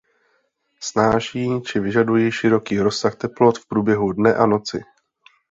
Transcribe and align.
Snáší 0.79 1.61
či 1.61 1.79
vyžadují 1.79 2.31
široký 2.31 2.79
rozsah 2.79 3.15
teplot 3.15 3.57
v 3.57 3.67
průběhu 3.67 4.11
dne 4.13 4.35
a 4.35 4.45
noci. 4.45 4.83